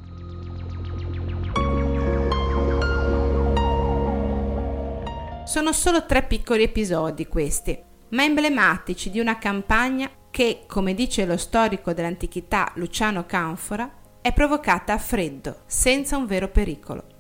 Sono 5.44 5.72
solo 5.72 6.04
tre 6.04 6.22
piccoli 6.24 6.62
episodi 6.62 7.26
questi, 7.26 7.78
ma 8.10 8.22
emblematici 8.22 9.10
di 9.10 9.18
una 9.18 9.38
campagna 9.38 10.10
che, 10.30 10.64
come 10.66 10.94
dice 10.94 11.24
lo 11.24 11.36
storico 11.36 11.92
dell'antichità 11.92 12.70
Luciano 12.74 13.24
Canfora, 13.26 13.90
è 14.20 14.32
provocata 14.32 14.92
a 14.92 14.98
freddo, 14.98 15.62
senza 15.66 16.16
un 16.16 16.26
vero 16.26 16.48
pericolo 16.48 17.16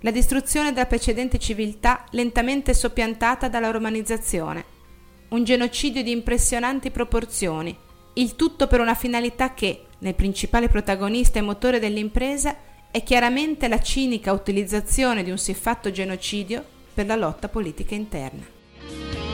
la 0.00 0.10
distruzione 0.10 0.72
della 0.72 0.86
precedente 0.86 1.38
civiltà 1.38 2.04
lentamente 2.10 2.74
soppiantata 2.74 3.48
dalla 3.48 3.70
romanizzazione, 3.70 4.64
un 5.28 5.44
genocidio 5.44 6.02
di 6.02 6.10
impressionanti 6.10 6.90
proporzioni, 6.90 7.76
il 8.14 8.34
tutto 8.36 8.66
per 8.66 8.80
una 8.80 8.94
finalità 8.94 9.54
che, 9.54 9.84
nel 9.98 10.14
principale 10.14 10.68
protagonista 10.68 11.38
e 11.38 11.42
motore 11.42 11.78
dell'impresa, 11.78 12.56
è 12.90 13.02
chiaramente 13.02 13.68
la 13.68 13.80
cinica 13.80 14.32
utilizzazione 14.32 15.22
di 15.22 15.30
un 15.30 15.38
siffatto 15.38 15.90
genocidio 15.90 16.64
per 16.92 17.06
la 17.06 17.16
lotta 17.16 17.48
politica 17.48 17.94
interna. 17.94 19.29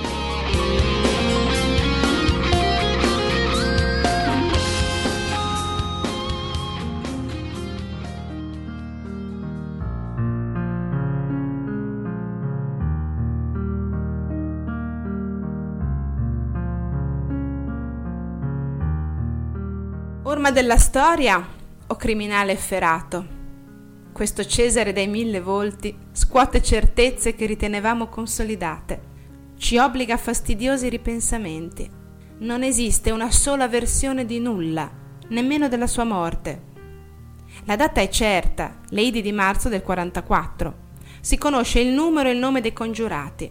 Dramma 20.26 20.50
della 20.50 20.76
storia 20.76 21.44
o 21.86 21.94
criminale 21.94 22.50
efferato? 22.50 23.26
Questo 24.12 24.44
Cesare 24.44 24.92
dai 24.92 25.06
mille 25.06 25.40
volti 25.40 25.96
scuote 26.10 26.60
certezze 26.62 27.36
che 27.36 27.46
ritenevamo 27.46 28.08
consolidate, 28.08 29.00
ci 29.56 29.78
obbliga 29.78 30.14
a 30.14 30.18
fastidiosi 30.18 30.88
ripensamenti. 30.88 31.88
Non 32.38 32.64
esiste 32.64 33.12
una 33.12 33.30
sola 33.30 33.68
versione 33.68 34.24
di 34.24 34.40
nulla, 34.40 34.90
nemmeno 35.28 35.68
della 35.68 35.86
sua 35.86 36.04
morte. 36.04 36.62
La 37.64 37.76
data 37.76 38.00
è 38.00 38.08
certa, 38.08 38.80
Lady 38.90 39.22
di 39.22 39.32
marzo 39.32 39.68
del 39.68 39.82
44. 39.82 40.74
Si 41.20 41.38
conosce 41.38 41.78
il 41.78 41.92
numero 41.92 42.28
e 42.28 42.32
il 42.32 42.38
nome 42.38 42.60
dei 42.60 42.72
congiurati. 42.72 43.50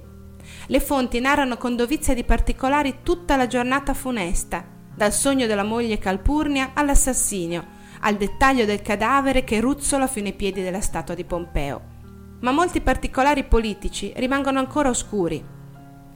Le 0.68 0.80
fonti 0.82 1.22
narrano 1.22 1.56
con 1.56 1.78
dovizia 1.78 2.14
di 2.14 2.26
particolari 2.26 2.98
tutta 3.02 3.38
la 3.38 3.48
giornata 3.48 3.94
funesta, 3.94 4.74
dal 4.96 5.12
sogno 5.12 5.46
della 5.46 5.64
moglie 5.64 5.98
Calpurnia 5.98 6.72
all'assassinio, 6.74 7.74
al 8.02 8.16
dettaglio 8.16 8.66
del 8.66 8.82
cadavere 8.82 9.44
che 9.44 9.60
ruzzola 9.60 10.08
fino 10.08 10.28
ai 10.28 10.34
piedi 10.34 10.62
della 10.62 10.82
statua 10.82 11.16
di 11.16 11.24
Pompeo. 11.24 11.94
Ma 12.42 12.52
molti 12.52 12.82
particolari 12.82 13.44
politici 13.44 14.14
rimangono 14.16 14.60
ancora 14.60 14.90
oscuri. 14.90 15.44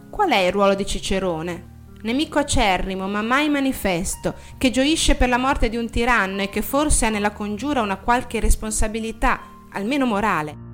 Qual 0.10 0.30
è 0.30 0.38
il 0.38 0.52
ruolo 0.52 0.76
di 0.76 0.86
Cicerone? 0.86 1.68
Nemico 2.02 2.40
acerrimo, 2.40 3.08
ma 3.08 3.22
mai 3.22 3.50
manifesto, 3.50 4.36
che 4.58 4.70
gioisce 4.70 5.16
per 5.16 5.28
la 5.28 5.38
morte 5.38 5.68
di 5.68 5.76
un 5.76 5.90
tiranno 5.90 6.42
e 6.42 6.50
che 6.50 6.62
forse 6.62 7.06
ha 7.06 7.10
nella 7.10 7.32
congiura 7.32 7.82
una 7.82 7.98
qualche 7.98 8.40
responsabilità, 8.40 9.42
almeno 9.74 10.06
morale. 10.06 10.68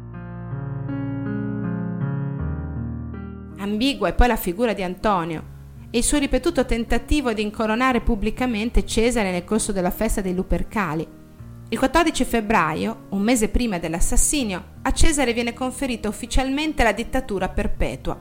Ambigua 3.58 4.10
è 4.10 4.14
poi 4.14 4.28
la 4.28 4.36
figura 4.36 4.74
di 4.74 4.84
Antonio, 4.84 5.55
il 5.96 6.04
suo 6.04 6.18
ripetuto 6.18 6.66
tentativo 6.66 7.32
di 7.32 7.42
incoronare 7.42 8.02
pubblicamente 8.02 8.86
Cesare 8.86 9.32
nel 9.32 9.46
corso 9.46 9.72
della 9.72 9.92
festa 9.92 10.20
dei 10.20 10.36
Lupercali. 10.36 11.08
Il 11.70 11.80
14 11.80 12.26
febbraio, 12.26 13.06
un 13.12 13.22
mese 13.22 13.48
prima 13.48 13.80
dell'assassinio, 13.80 14.64
a 14.82 14.92
Cesare 14.92 15.32
viene 15.32 15.54
conferita 15.54 16.10
ufficialmente 16.10 16.84
la 16.84 16.92
dittatura 16.92 17.48
perpetua. 17.48 18.20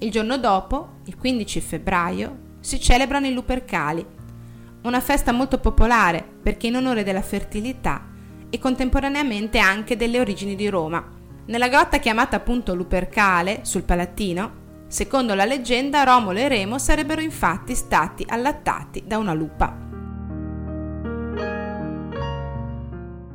Il 0.00 0.10
giorno 0.10 0.36
dopo, 0.36 0.96
il 1.04 1.16
15 1.16 1.60
febbraio, 1.60 2.38
si 2.58 2.80
celebrano 2.80 3.28
i 3.28 3.32
Lupercali, 3.32 4.04
una 4.82 5.00
festa 5.00 5.30
molto 5.30 5.60
popolare 5.60 6.26
perché 6.42 6.66
in 6.66 6.74
onore 6.74 7.04
della 7.04 7.22
fertilità 7.22 8.04
e 8.50 8.58
contemporaneamente 8.58 9.58
anche 9.58 9.96
delle 9.96 10.18
origini 10.18 10.56
di 10.56 10.68
Roma. 10.68 11.08
Nella 11.46 11.68
grotta 11.68 11.98
chiamata 11.98 12.34
appunto 12.34 12.74
Lupercale, 12.74 13.60
sul 13.62 13.84
Palatino, 13.84 14.62
Secondo 14.94 15.34
la 15.34 15.44
leggenda, 15.44 16.04
Romolo 16.04 16.38
e 16.38 16.46
Remo 16.46 16.78
sarebbero 16.78 17.20
infatti 17.20 17.74
stati 17.74 18.24
allattati 18.28 19.02
da 19.04 19.18
una 19.18 19.32
lupa. 19.34 19.76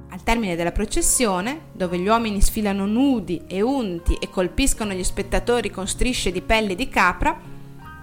Al 0.10 0.24
termine 0.24 0.56
della 0.56 0.72
processione, 0.72 1.64
dove 1.74 1.98
gli 1.98 2.08
uomini 2.08 2.40
sfilano 2.40 2.86
nudi 2.86 3.42
e 3.46 3.60
unti 3.60 4.14
e 4.14 4.30
colpiscono 4.30 4.94
gli 4.94 5.04
spettatori 5.04 5.70
con 5.70 5.86
strisce 5.86 6.32
di 6.32 6.42
pelle 6.42 6.76
di 6.76 6.88
capra, 6.88 7.38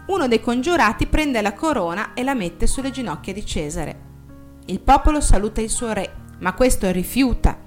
uno 0.09 0.29
dei 0.29 0.43
congiurati 0.43 1.07
prende 1.07 1.41
la 1.41 1.55
corona 1.55 2.13
e 2.13 2.25
la 2.25 2.35
mette 2.35 2.67
sulle 2.67 2.91
ginocchia 2.91 3.33
di 3.33 3.47
Cesare. 3.47 4.01
Il 4.67 4.81
popolo 4.81 5.23
saluta 5.23 5.63
il 5.63 5.71
suo 5.71 5.95
re, 5.95 6.13
ma 6.41 6.53
questo 6.53 6.91
rifiuta 6.91 7.59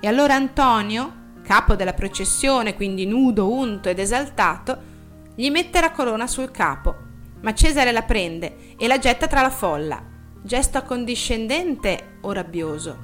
e 0.00 0.08
allora 0.08 0.34
Antonio, 0.34 1.12
capo 1.44 1.76
della 1.76 1.94
processione, 1.94 2.74
quindi 2.74 3.06
nudo, 3.06 3.52
unto 3.52 3.88
ed 3.88 4.00
esaltato, 4.00 4.96
gli 5.38 5.52
mette 5.52 5.80
la 5.80 5.92
corona 5.92 6.26
sul 6.26 6.50
capo, 6.50 6.96
ma 7.42 7.54
Cesare 7.54 7.92
la 7.92 8.02
prende 8.02 8.74
e 8.76 8.88
la 8.88 8.98
getta 8.98 9.28
tra 9.28 9.40
la 9.40 9.50
folla, 9.50 10.04
gesto 10.42 10.78
accondiscendente 10.78 12.18
o 12.22 12.32
rabbioso. 12.32 12.98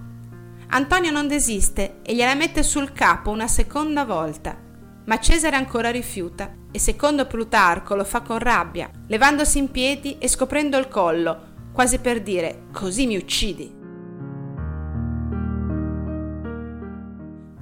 Antonio 0.70 1.12
non 1.12 1.29
desiste 1.29 2.01
e 2.03 2.12
gliela 2.12 2.35
mette 2.35 2.64
sul 2.64 2.90
capo 2.90 3.31
una 3.31 3.47
seconda 3.47 4.05
volta, 4.05 4.61
ma 5.05 5.20
Cesare 5.20 5.55
ancora 5.55 5.92
rifiuta 5.92 6.53
e 6.73 6.81
secondo 6.81 7.29
Plutarco 7.29 7.94
lo 7.94 8.03
fa 8.03 8.23
con 8.23 8.40
rabbia, 8.40 8.90
levandosi 9.07 9.59
in 9.59 9.70
piedi 9.70 10.18
e 10.18 10.27
scoprendo 10.27 10.77
il 10.77 10.88
collo, 10.88 11.53
quasi 11.73 12.01
per 12.01 12.20
dire 12.20 12.64
così 12.73 13.07
mi 13.07 13.14
uccidi. 13.14 13.73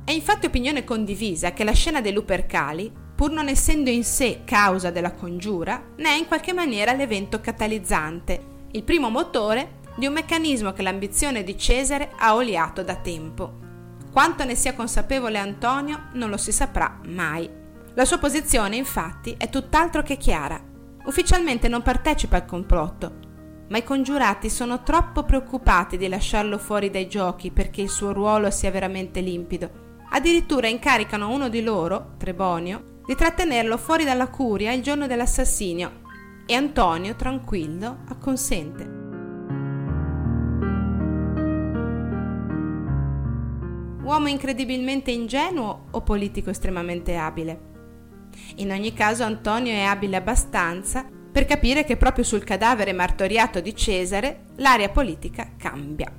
È 0.02 0.10
infatti 0.10 0.46
opinione 0.46 0.84
condivisa 0.84 1.52
che 1.52 1.62
la 1.62 1.72
scena 1.72 2.00
dei 2.00 2.14
Lupercali 2.14 3.01
pur 3.14 3.30
non 3.30 3.48
essendo 3.48 3.90
in 3.90 4.04
sé 4.04 4.42
causa 4.44 4.90
della 4.90 5.12
congiura, 5.12 5.82
ne 5.96 6.08
è 6.08 6.16
in 6.16 6.26
qualche 6.26 6.52
maniera 6.52 6.92
l'evento 6.92 7.40
catalizzante, 7.40 8.50
il 8.72 8.82
primo 8.82 9.10
motore 9.10 9.80
di 9.96 10.06
un 10.06 10.14
meccanismo 10.14 10.72
che 10.72 10.82
l'ambizione 10.82 11.44
di 11.44 11.56
Cesare 11.58 12.12
ha 12.16 12.34
oliato 12.34 12.82
da 12.82 12.96
tempo. 12.96 13.60
Quanto 14.10 14.44
ne 14.44 14.54
sia 14.54 14.74
consapevole 14.74 15.38
Antonio 15.38 16.08
non 16.14 16.30
lo 16.30 16.36
si 16.36 16.52
saprà 16.52 16.98
mai. 17.06 17.48
La 17.94 18.04
sua 18.04 18.18
posizione, 18.18 18.76
infatti, 18.76 19.34
è 19.36 19.48
tutt'altro 19.50 20.02
che 20.02 20.16
chiara. 20.16 20.60
Ufficialmente 21.04 21.68
non 21.68 21.82
partecipa 21.82 22.36
al 22.36 22.46
complotto, 22.46 23.12
ma 23.68 23.78
i 23.78 23.84
congiurati 23.84 24.50
sono 24.50 24.82
troppo 24.82 25.24
preoccupati 25.24 25.96
di 25.96 26.08
lasciarlo 26.08 26.58
fuori 26.58 26.90
dai 26.90 27.08
giochi 27.08 27.50
perché 27.50 27.82
il 27.82 27.88
suo 27.88 28.12
ruolo 28.12 28.50
sia 28.50 28.70
veramente 28.70 29.20
limpido. 29.20 29.80
Addirittura 30.10 30.68
incaricano 30.68 31.30
uno 31.30 31.48
di 31.48 31.62
loro, 31.62 32.12
Trebonio, 32.18 32.91
di 33.04 33.14
trattenerlo 33.14 33.76
fuori 33.76 34.04
dalla 34.04 34.28
curia 34.28 34.72
il 34.72 34.82
giorno 34.82 35.06
dell'assassinio 35.06 36.00
e 36.46 36.54
Antonio, 36.54 37.16
tranquillo, 37.16 37.98
acconsente. 38.08 39.00
Uomo 44.02 44.28
incredibilmente 44.28 45.10
ingenuo 45.10 45.86
o 45.90 46.00
politico 46.02 46.50
estremamente 46.50 47.16
abile? 47.16 47.70
In 48.56 48.70
ogni 48.70 48.92
caso 48.92 49.24
Antonio 49.24 49.72
è 49.72 49.82
abile 49.82 50.16
abbastanza 50.16 51.06
per 51.32 51.44
capire 51.44 51.84
che 51.84 51.96
proprio 51.96 52.24
sul 52.24 52.44
cadavere 52.44 52.92
martoriato 52.92 53.60
di 53.60 53.74
Cesare 53.74 54.46
l'area 54.56 54.90
politica 54.90 55.52
cambia. 55.56 56.12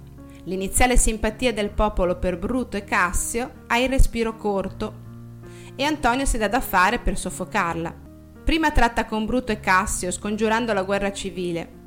L'iniziale 0.46 0.98
simpatia 0.98 1.54
del 1.54 1.69
popolo 1.69 2.17
per 2.17 2.38
Bruto 2.38 2.78
e 2.78 2.84
Cassio 2.84 3.63
ha 3.67 3.78
il 3.78 3.89
respiro 3.89 4.36
corto 4.36 5.02
e 5.75 5.83
Antonio 5.83 6.25
si 6.25 6.38
dà 6.38 6.47
da 6.47 6.62
fare 6.62 6.99
per 6.99 7.17
soffocarla. 7.17 8.01
Prima 8.43 8.71
tratta 8.71 9.05
con 9.05 9.25
Bruto 9.25 9.51
e 9.51 9.59
Cassio, 9.59 10.12
scongiurando 10.12 10.73
la 10.73 10.83
guerra 10.83 11.12
civile. 11.12 11.81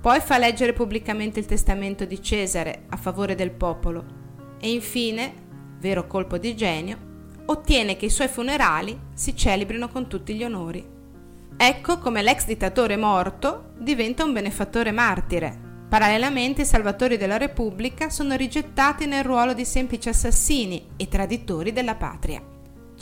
Poi 0.00 0.20
fa 0.20 0.38
leggere 0.38 0.72
pubblicamente 0.72 1.40
il 1.40 1.46
testamento 1.46 2.04
di 2.04 2.20
Cesare 2.22 2.84
a 2.88 2.96
favore 2.96 3.34
del 3.34 3.50
popolo. 3.50 4.04
E 4.60 4.70
infine, 4.70 5.32
vero 5.78 6.06
colpo 6.06 6.38
di 6.38 6.56
genio, 6.56 6.98
ottiene 7.46 7.96
che 7.96 8.06
i 8.06 8.10
suoi 8.10 8.28
funerali 8.28 8.98
si 9.14 9.36
celebrino 9.36 9.88
con 9.88 10.08
tutti 10.08 10.34
gli 10.34 10.44
onori. 10.44 10.92
Ecco 11.56 11.98
come 11.98 12.22
l'ex 12.22 12.46
dittatore 12.46 12.96
morto 12.96 13.72
diventa 13.78 14.24
un 14.24 14.32
benefattore 14.32 14.90
martire. 14.90 15.60
Parallelamente 15.88 16.62
i 16.62 16.66
salvatori 16.66 17.16
della 17.16 17.36
Repubblica 17.36 18.10
sono 18.10 18.34
rigettati 18.34 19.06
nel 19.06 19.22
ruolo 19.22 19.52
di 19.52 19.64
semplici 19.64 20.08
assassini 20.08 20.88
e 20.96 21.08
traditori 21.08 21.72
della 21.72 21.94
patria. 21.94 22.53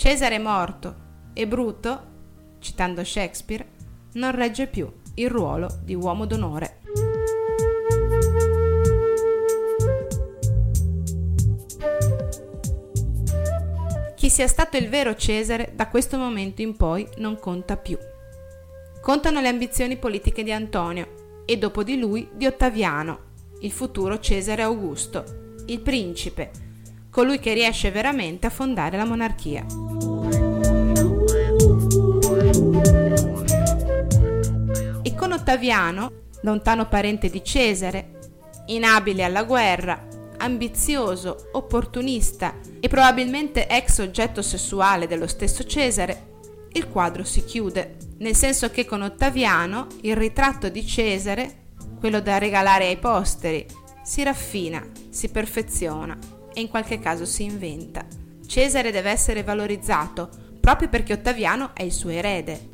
Cesare 0.02 0.34
è 0.34 0.38
morto 0.38 0.96
e 1.32 1.46
Bruto, 1.46 2.06
citando 2.58 3.04
Shakespeare, 3.04 3.64
non 4.14 4.32
regge 4.32 4.66
più 4.66 4.92
il 5.14 5.30
ruolo 5.30 5.78
di 5.84 5.94
uomo 5.94 6.26
d'onore. 6.26 6.80
Chi 14.16 14.28
sia 14.28 14.48
stato 14.48 14.76
il 14.76 14.88
vero 14.88 15.14
Cesare 15.14 15.70
da 15.72 15.86
questo 15.86 16.18
momento 16.18 16.62
in 16.62 16.76
poi 16.76 17.06
non 17.18 17.38
conta 17.38 17.76
più. 17.76 17.96
Contano 19.00 19.40
le 19.40 19.46
ambizioni 19.46 19.96
politiche 19.98 20.42
di 20.42 20.50
Antonio 20.50 21.44
e 21.44 21.56
dopo 21.58 21.84
di 21.84 21.96
lui 21.96 22.28
di 22.32 22.46
Ottaviano, 22.46 23.20
il 23.60 23.70
futuro 23.70 24.18
Cesare 24.18 24.62
Augusto, 24.62 25.54
il 25.66 25.78
principe, 25.78 26.71
colui 27.12 27.38
che 27.38 27.52
riesce 27.52 27.90
veramente 27.90 28.46
a 28.46 28.50
fondare 28.50 28.96
la 28.96 29.04
monarchia. 29.04 29.66
E 35.02 35.14
con 35.14 35.32
Ottaviano, 35.32 36.12
lontano 36.40 36.88
parente 36.88 37.28
di 37.28 37.44
Cesare, 37.44 38.18
inabile 38.66 39.24
alla 39.24 39.44
guerra, 39.44 40.08
ambizioso, 40.38 41.50
opportunista 41.52 42.54
e 42.80 42.88
probabilmente 42.88 43.68
ex 43.68 43.98
oggetto 43.98 44.40
sessuale 44.40 45.06
dello 45.06 45.26
stesso 45.26 45.64
Cesare, 45.64 46.30
il 46.72 46.88
quadro 46.88 47.24
si 47.24 47.44
chiude, 47.44 47.96
nel 48.20 48.34
senso 48.34 48.70
che 48.70 48.86
con 48.86 49.02
Ottaviano 49.02 49.86
il 50.00 50.16
ritratto 50.16 50.70
di 50.70 50.86
Cesare, 50.86 51.66
quello 52.00 52.22
da 52.22 52.38
regalare 52.38 52.86
ai 52.86 52.96
posteri, 52.96 53.66
si 54.02 54.22
raffina, 54.22 54.82
si 55.10 55.28
perfeziona 55.28 56.40
e 56.54 56.60
in 56.60 56.68
qualche 56.68 56.98
caso 56.98 57.24
si 57.24 57.44
inventa. 57.44 58.04
Cesare 58.46 58.90
deve 58.90 59.10
essere 59.10 59.42
valorizzato 59.42 60.28
proprio 60.60 60.88
perché 60.88 61.14
Ottaviano 61.14 61.70
è 61.74 61.82
il 61.82 61.92
suo 61.92 62.10
erede. 62.10 62.70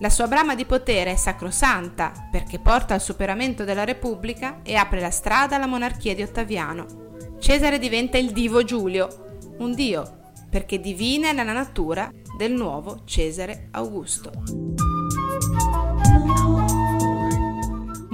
La 0.00 0.10
sua 0.10 0.28
brama 0.28 0.54
di 0.54 0.64
potere 0.64 1.12
è 1.12 1.16
sacrosanta 1.16 2.28
perché 2.30 2.58
porta 2.58 2.94
al 2.94 3.00
superamento 3.00 3.64
della 3.64 3.84
Repubblica 3.84 4.60
e 4.62 4.76
apre 4.76 5.00
la 5.00 5.10
strada 5.10 5.56
alla 5.56 5.66
monarchia 5.66 6.14
di 6.14 6.22
Ottaviano. 6.22 7.06
Cesare 7.40 7.78
diventa 7.78 8.18
il 8.18 8.30
divo 8.30 8.62
Giulio, 8.62 9.38
un 9.58 9.74
dio, 9.74 10.18
perché 10.50 10.78
divina 10.80 11.30
è 11.30 11.32
la 11.32 11.44
natura 11.44 12.10
del 12.36 12.52
nuovo 12.52 13.00
Cesare 13.04 13.68
Augusto. 13.72 14.30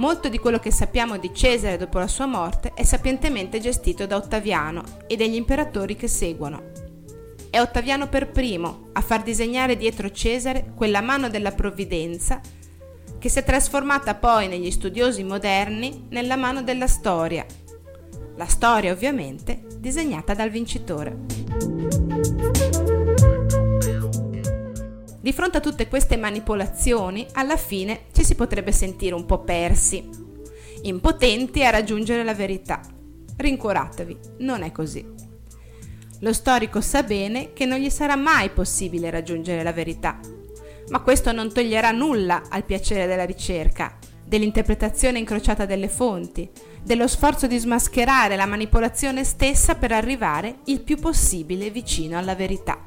Molto 0.05 0.29
di 0.29 0.37
quello 0.37 0.59
che 0.59 0.69
sappiamo 0.69 1.17
di 1.17 1.33
Cesare 1.33 1.77
dopo 1.77 1.97
la 1.97 2.07
sua 2.07 2.27
morte 2.27 2.73
è 2.75 2.83
sapientemente 2.83 3.59
gestito 3.59 4.05
da 4.05 4.17
Ottaviano 4.17 4.83
e 5.07 5.15
dagli 5.15 5.33
imperatori 5.33 5.95
che 5.95 6.07
seguono. 6.07 6.61
È 7.49 7.59
Ottaviano 7.59 8.07
per 8.07 8.29
primo 8.29 8.89
a 8.93 9.01
far 9.01 9.23
disegnare 9.23 9.75
dietro 9.75 10.11
Cesare 10.11 10.73
quella 10.75 11.01
mano 11.01 11.27
della 11.27 11.53
provvidenza 11.53 12.39
che 13.17 13.29
si 13.29 13.39
è 13.39 13.43
trasformata 13.43 14.13
poi 14.13 14.47
negli 14.47 14.69
studiosi 14.69 15.23
moderni 15.23 16.05
nella 16.09 16.35
mano 16.35 16.61
della 16.61 16.85
storia. 16.85 17.43
La 18.35 18.45
storia 18.45 18.91
ovviamente 18.91 19.65
disegnata 19.79 20.35
dal 20.35 20.51
vincitore. 20.51 22.14
Di 25.25 25.33
fronte 25.33 25.57
a 25.57 25.59
tutte 25.59 25.87
queste 25.87 26.17
manipolazioni, 26.17 27.25
alla 27.33 27.57
fine 27.57 28.01
ci 28.13 28.23
si 28.23 28.35
potrebbe 28.35 28.71
sentire 28.71 29.15
un 29.15 29.25
po' 29.25 29.39
persi, 29.39 30.07
impotenti 30.83 31.65
a 31.65 31.71
raggiungere 31.71 32.23
la 32.23 32.35
verità. 32.35 32.79
Rincuoratevi, 33.35 34.17
non 34.41 34.61
è 34.61 34.71
così. 34.71 35.03
Lo 36.19 36.31
storico 36.31 36.79
sa 36.79 37.01
bene 37.01 37.53
che 37.53 37.65
non 37.65 37.79
gli 37.79 37.89
sarà 37.89 38.15
mai 38.15 38.51
possibile 38.51 39.09
raggiungere 39.09 39.63
la 39.63 39.73
verità, 39.73 40.19
ma 40.89 40.99
questo 40.99 41.31
non 41.31 41.51
toglierà 41.51 41.89
nulla 41.89 42.43
al 42.47 42.63
piacere 42.63 43.07
della 43.07 43.25
ricerca, 43.25 43.97
dell'interpretazione 44.23 45.17
incrociata 45.17 45.65
delle 45.65 45.89
fonti, 45.89 46.47
dello 46.83 47.07
sforzo 47.07 47.47
di 47.47 47.57
smascherare 47.57 48.35
la 48.35 48.45
manipolazione 48.45 49.23
stessa 49.23 49.73
per 49.73 49.91
arrivare 49.91 50.57
il 50.65 50.81
più 50.81 50.97
possibile 50.97 51.71
vicino 51.71 52.15
alla 52.15 52.35
verità. 52.35 52.79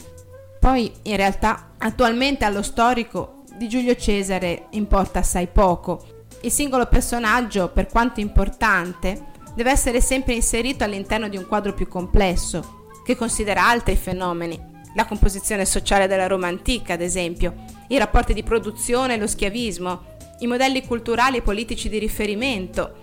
Poi, 0.61 0.93
in 1.03 1.17
realtà, 1.17 1.75
attualmente 1.79 2.45
allo 2.45 2.63
storico 2.63 3.45
di 3.57 3.69
Giulio 3.69 3.95
Cesare 3.97 4.67
importa 4.71 5.21
assai 5.21 5.47
poco. 5.47 6.27
Il 6.43 6.51
singolo 6.51 6.87
personaggio, 6.87 7.69
per 7.69 7.87
quanto 7.87 8.21
importante, 8.21 9.27
deve 9.55 9.71
essere 9.71 10.01
sempre 10.01 10.35
inserito 10.35 10.85
all'interno 10.85 11.29
di 11.29 11.37
un 11.37 11.47
quadro 11.47 11.75
più 11.75 11.89
complesso, 11.89 12.87
che 13.05 13.17
considera 13.17 13.67
altri 13.67 13.97
fenomeni, 13.97 14.61
la 14.95 15.07
composizione 15.07 15.65
sociale 15.65 16.07
della 16.07 16.27
Roma 16.27 16.49
antica, 16.49 16.95
ad 16.95 17.01
esempio, 17.01 17.55
i 17.89 17.99
rapporti 17.99 18.35
di 18.35 18.43
produzione 18.43 19.15
e 19.15 19.19
lo 19.19 19.27
schiavismo, 19.27 20.17
i 20.41 20.47
modelli 20.47 20.87
culturali 20.87 21.39
e 21.39 21.43
politici 21.43 21.89
di 21.89 21.99
riferimento, 21.99 22.95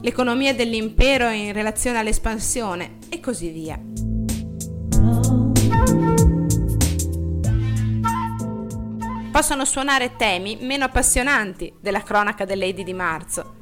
l'economia 0.00 0.54
dell'impero 0.54 1.28
in 1.28 1.52
relazione 1.52 1.98
all'espansione 1.98 2.98
e 3.08 3.20
così 3.20 3.48
via. 3.50 4.17
Possono 9.30 9.64
suonare 9.64 10.16
temi 10.16 10.58
meno 10.60 10.84
appassionanti 10.84 11.72
della 11.80 12.02
cronaca 12.02 12.44
delle 12.44 12.66
Lady 12.66 12.82
di 12.82 12.94
marzo, 12.94 13.54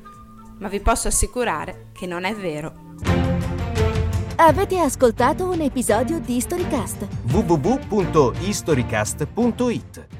ma 0.59 0.69
vi 0.69 0.81
posso 0.81 1.09
assicurare 1.09 1.91
che 1.93 2.07
non 2.07 2.25
è 2.25 2.35
vero. 2.35 2.95
Avete 4.37 4.79
ascoltato 4.79 5.49
un 5.49 5.61
episodio 5.61 6.19
di 6.21 6.41
Storycast? 6.41 7.07
www.historycast.it 7.31 10.16